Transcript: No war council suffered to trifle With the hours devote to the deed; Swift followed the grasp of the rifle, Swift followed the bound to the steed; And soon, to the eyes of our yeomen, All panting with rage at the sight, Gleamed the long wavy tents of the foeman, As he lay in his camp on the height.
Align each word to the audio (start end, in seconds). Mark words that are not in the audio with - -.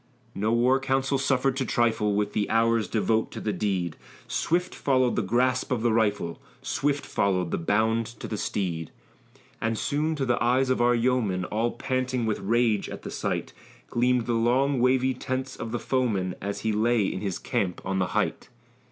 No 0.33 0.51
war 0.51 0.79
council 0.79 1.19
suffered 1.19 1.55
to 1.57 1.63
trifle 1.63 2.15
With 2.15 2.33
the 2.33 2.49
hours 2.49 2.87
devote 2.87 3.29
to 3.33 3.39
the 3.39 3.53
deed; 3.53 3.97
Swift 4.27 4.73
followed 4.73 5.15
the 5.15 5.21
grasp 5.21 5.71
of 5.71 5.83
the 5.83 5.93
rifle, 5.93 6.41
Swift 6.63 7.05
followed 7.05 7.51
the 7.51 7.59
bound 7.59 8.07
to 8.07 8.27
the 8.27 8.35
steed; 8.35 8.89
And 9.61 9.77
soon, 9.77 10.15
to 10.15 10.25
the 10.25 10.43
eyes 10.43 10.71
of 10.71 10.81
our 10.81 10.95
yeomen, 10.95 11.45
All 11.45 11.73
panting 11.73 12.25
with 12.25 12.39
rage 12.39 12.89
at 12.89 13.03
the 13.03 13.11
sight, 13.11 13.53
Gleamed 13.91 14.25
the 14.25 14.33
long 14.33 14.79
wavy 14.79 15.13
tents 15.13 15.55
of 15.55 15.71
the 15.71 15.77
foeman, 15.77 16.33
As 16.41 16.61
he 16.61 16.71
lay 16.73 17.03
in 17.05 17.21
his 17.21 17.37
camp 17.37 17.79
on 17.85 17.99
the 17.99 18.07
height. 18.17 18.49